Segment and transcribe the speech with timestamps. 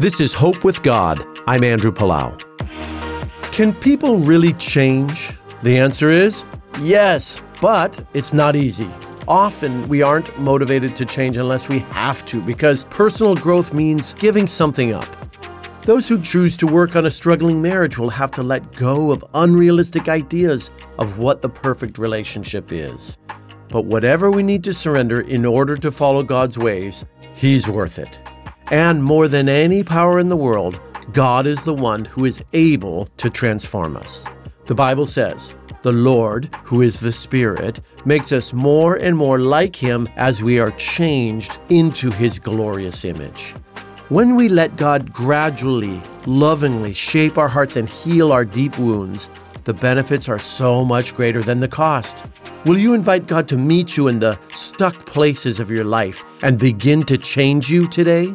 [0.00, 1.24] This is Hope with God.
[1.46, 2.36] I'm Andrew Palau.
[3.52, 5.30] Can people really change?
[5.62, 6.44] The answer is
[6.80, 8.90] yes, but it's not easy.
[9.28, 14.48] Often we aren't motivated to change unless we have to, because personal growth means giving
[14.48, 15.06] something up.
[15.84, 19.24] Those who choose to work on a struggling marriage will have to let go of
[19.32, 23.16] unrealistic ideas of what the perfect relationship is.
[23.68, 28.18] But whatever we need to surrender in order to follow God's ways, He's worth it.
[28.70, 30.80] And more than any power in the world,
[31.12, 34.24] God is the one who is able to transform us.
[34.66, 39.76] The Bible says, the Lord, who is the Spirit, makes us more and more like
[39.76, 43.54] Him as we are changed into His glorious image.
[44.08, 49.28] When we let God gradually, lovingly shape our hearts and heal our deep wounds,
[49.64, 52.16] the benefits are so much greater than the cost.
[52.64, 56.58] Will you invite God to meet you in the stuck places of your life and
[56.58, 58.34] begin to change you today?